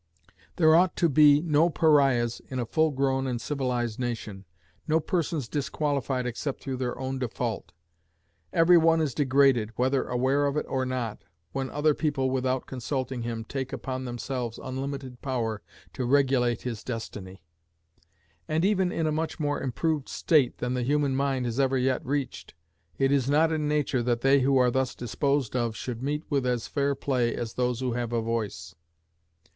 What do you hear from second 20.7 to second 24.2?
the human mind has ever yet reached, it is not in nature